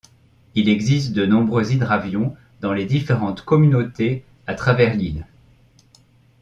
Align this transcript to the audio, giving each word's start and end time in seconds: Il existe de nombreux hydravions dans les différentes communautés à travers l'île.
Il 0.55 0.67
existe 0.67 1.13
de 1.13 1.27
nombreux 1.27 1.73
hydravions 1.73 2.35
dans 2.59 2.73
les 2.73 2.85
différentes 2.87 3.43
communautés 3.45 4.25
à 4.47 4.55
travers 4.55 4.95
l'île. 4.95 5.27